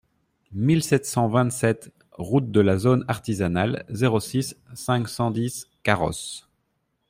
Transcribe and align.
mille 0.55 0.81
sept 0.83 1.05
cent 1.05 1.27
vingt-sept 1.27 1.91
route 2.13 2.49
de 2.49 2.59
la 2.59 2.75
Zone 2.79 3.05
Artisanale, 3.07 3.85
zéro 3.89 4.19
six, 4.19 4.57
cinq 4.73 5.07
cent 5.07 5.29
dix 5.29 5.67
Carros 5.83 6.41